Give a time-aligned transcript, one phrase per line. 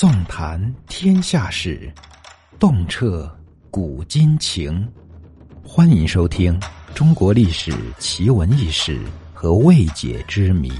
[0.00, 1.92] 纵谈天下事，
[2.58, 3.30] 洞彻
[3.70, 4.90] 古今情。
[5.62, 6.58] 欢迎收听
[6.94, 8.98] 《中国历史奇闻异事
[9.34, 10.70] 和未解之谜》。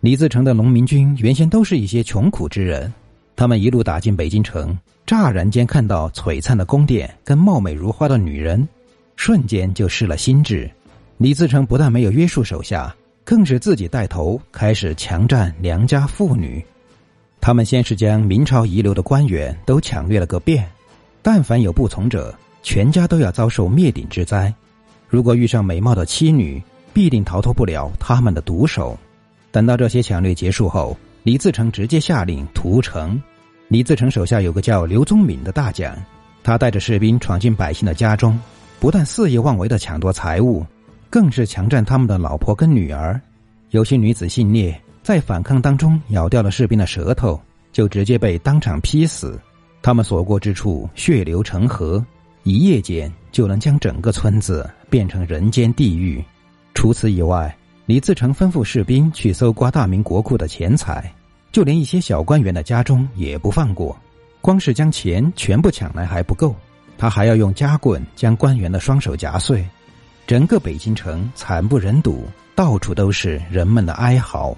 [0.00, 2.90] 李自成的农民军原先都是一些穷苦之人，
[3.36, 4.74] 他们一路打进北京城，
[5.04, 8.66] 乍然间看到璀璨的宫殿跟貌美如花的女人，
[9.16, 10.70] 瞬间就失了心智。
[11.18, 12.96] 李自成不但没有约束手下。
[13.30, 16.60] 更是自己带头开始强占良家妇女，
[17.40, 20.68] 他们先是将明朝遗留的官员都抢掠了个遍，
[21.22, 24.52] 但凡有不从者，全家都要遭受灭顶之灾。
[25.08, 26.60] 如果遇上美貌的妻女，
[26.92, 28.98] 必定逃脱不了他们的毒手。
[29.52, 33.22] 等到这些抢掠结束后，李自成直接下令屠城。
[33.68, 35.96] 李自成手下有个叫刘宗敏的大将，
[36.42, 38.36] 他带着士兵闯进百姓的家中，
[38.80, 40.66] 不但肆意妄为的抢夺财物。
[41.10, 43.20] 更是强占他们的老婆跟女儿，
[43.70, 47.38] 有些女子性孽，在反抗当中咬掉了士兵的舌头，
[47.72, 49.38] 就直接被当场劈死。
[49.82, 52.04] 他们所过之处血流成河，
[52.44, 56.24] 一夜间就能将整个村子变成人间地狱。
[56.74, 57.52] 除此以外，
[57.86, 61.12] 李自成吩咐士兵去搜刮大明国库的钱财，
[61.50, 63.98] 就连一些小官员的家中也不放过。
[64.40, 66.54] 光是将钱全部抢来还不够，
[66.96, 69.66] 他还要用夹棍将官员的双手夹碎。
[70.30, 74.56] 整个北京城惨不忍睹，到处都是人们的哀嚎。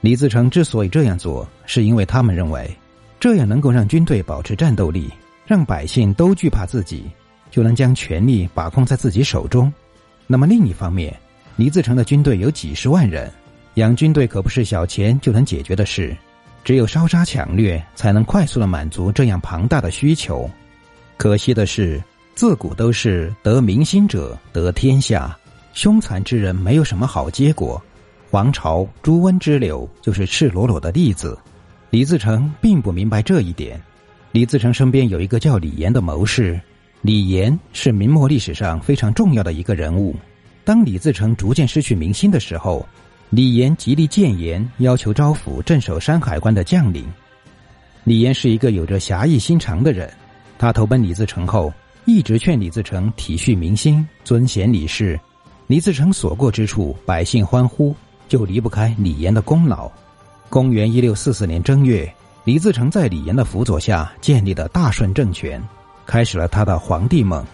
[0.00, 2.74] 李自成之所以这样做，是因为他们认为，
[3.20, 5.10] 这样能够让军队保持战斗力，
[5.44, 7.04] 让百姓都惧怕自己，
[7.50, 9.70] 就能将权力把控在自己手中。
[10.26, 11.14] 那么另一方面，
[11.56, 13.30] 李自成的军队有几十万人，
[13.74, 16.16] 养军队可不是小钱就能解决的事，
[16.64, 20.50] 只有烧杀抢掠，才能快速的满足这样庞大的需求。
[21.18, 22.02] 可惜的是。
[22.38, 25.36] 自古都是得民心者得天下，
[25.72, 27.82] 凶残之人没有什么好结果。
[28.30, 31.36] 黄巢朱温之流就是赤裸裸的例子。
[31.90, 33.82] 李自成并不明白这一点。
[34.30, 36.60] 李自成身边有一个叫李严的谋士，
[37.02, 40.14] 李严是明末历史上非常重要的一个人物。
[40.64, 42.86] 当李自成逐渐失去民心的时候，
[43.30, 47.04] 李严极力谏言，要求招抚镇守山海关的将领。
[48.04, 50.08] 李岩是一个有着侠义心肠的人，
[50.56, 51.74] 他投奔李自成后。
[52.08, 55.20] 一直劝李自成体恤民心，尊贤理士。
[55.66, 57.94] 李自成所过之处，百姓欢呼，
[58.30, 59.92] 就离不开李严的功劳。
[60.48, 62.10] 公元一六四四年正月，
[62.44, 65.62] 李自成在李严的辅佐下建立了大顺政权，
[66.06, 67.44] 开始了他的皇帝梦。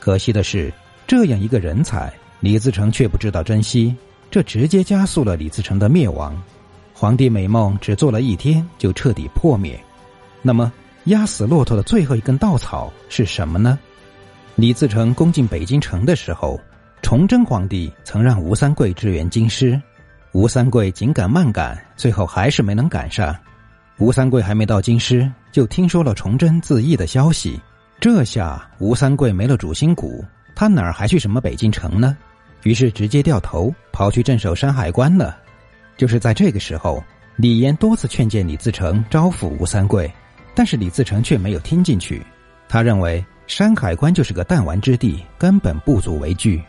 [0.00, 0.74] 可惜的是，
[1.06, 3.94] 这样一个人才，李自成却不知道珍惜，
[4.28, 6.36] 这直接加速了李自成的灭亡。
[6.92, 9.80] 皇帝美梦只做了一天，就彻底破灭。
[10.42, 10.72] 那么，
[11.04, 13.78] 压死骆驼的最后一根稻草是什么呢？
[14.60, 16.60] 李自成攻进北京城的时候，
[17.00, 19.80] 崇祯皇帝曾让吴三桂支援京师，
[20.32, 23.34] 吴三桂紧赶慢赶，最后还是没能赶上。
[23.96, 27.58] 吴三桂还没到京师，就听说了崇祯自缢的消息，
[27.98, 30.22] 这下吴三桂没了主心骨，
[30.54, 32.14] 他哪儿还去什么北京城呢？
[32.64, 35.38] 于是直接掉头跑去镇守山海关了。
[35.96, 37.02] 就是在这个时候，
[37.36, 40.12] 李岩多次劝谏李自成招抚吴三桂，
[40.54, 42.22] 但是李自成却没有听进去，
[42.68, 43.24] 他认为。
[43.50, 46.62] 山海关就是个弹丸之地，根本不足为惧。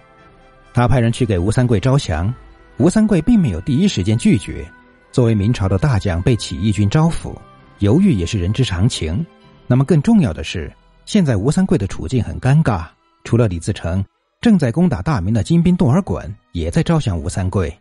[0.74, 2.34] 他派人去给吴三桂招降，
[2.78, 4.68] 吴三桂并没有第一时间拒绝。
[5.12, 7.36] 作为明朝的大将，被起义军招抚，
[7.78, 9.24] 犹豫也是人之常情。
[9.68, 10.74] 那么更重要的是，
[11.06, 12.88] 现在吴三桂的处境很尴尬，
[13.24, 14.04] 除了李自成，
[14.42, 17.72] 正在攻打大明的金兵窦尔衮也在招降吴三桂，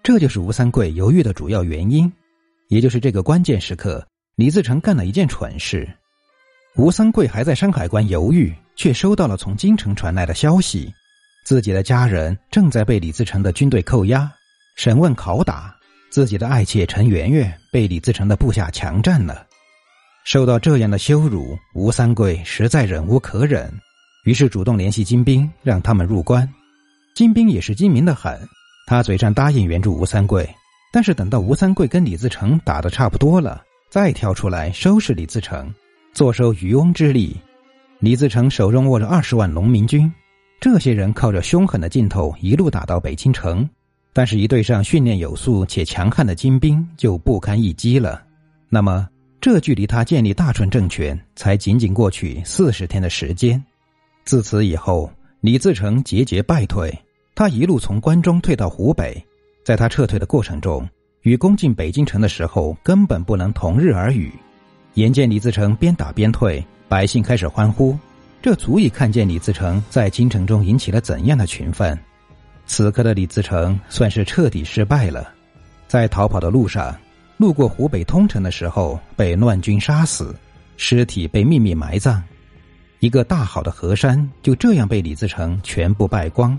[0.00, 2.10] 这就是吴三桂犹豫的主要原因。
[2.68, 5.92] 也就是这个关键时刻，李自成干了一件蠢事。
[6.76, 10.92] 吴三桂还在山海关犹豫，却收到了从京城传来的消息，
[11.44, 14.28] 自己的家人正在被李自成的军队扣押、
[14.74, 15.72] 审问、拷打，
[16.10, 19.46] 自己的爱妾陈圆圆被李自成的部下强占了。
[20.24, 23.72] 受到这样的羞辱，吴三桂实在忍无可忍，
[24.24, 26.48] 于是主动联系金兵，让他们入关。
[27.14, 28.36] 金兵也是精明的很，
[28.88, 30.48] 他嘴上答应援助吴三桂，
[30.92, 33.62] 但是等到吴三桂跟李自成打的差不多了，
[33.92, 35.72] 再跳出来收拾李自成。
[36.14, 37.36] 坐收渔翁之利，
[37.98, 40.10] 李自成手中握着二十万农民军，
[40.60, 43.68] 这些人靠着凶狠的劲头一路打到北京城，
[44.12, 48.22] 但是，一对上训练有素且强悍的精兵就不堪一击了。
[48.68, 49.08] 那么，
[49.40, 53.60] 这距离他建立大顺政权才仅仅过去四十天的时间。
[54.24, 56.96] 自此以后，李自成节节败退，
[57.34, 59.20] 他一路从关中退到湖北，
[59.64, 60.88] 在他撤退的过程中，
[61.22, 64.32] 与攻进北京城的时候根本不能同日而语。
[64.94, 67.98] 眼见李自成边打边退，百姓开始欢呼，
[68.40, 71.98] 这足以看见李自成在京城中引起了怎样的群愤。
[72.64, 75.32] 此刻的李自成算是彻底失败了。
[75.88, 76.96] 在逃跑的路上，
[77.36, 80.32] 路过湖北通城的时候，被乱军杀死，
[80.76, 82.22] 尸体被秘密埋葬。
[83.00, 86.58] 一个大好的河山就这样被李自成全部败光，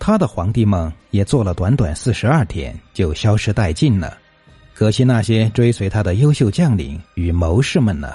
[0.00, 4.18] 他的皇帝梦也做了短短四十二天就消失殆尽了。
[4.78, 8.12] 可惜那些追随他的优秀将领与谋士们呢？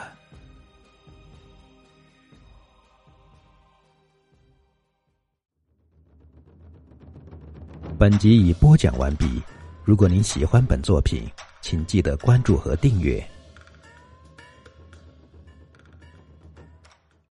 [7.97, 9.41] 本集已播讲完毕。
[9.83, 11.23] 如果您喜欢本作品，
[11.61, 13.27] 请记得关注和订阅。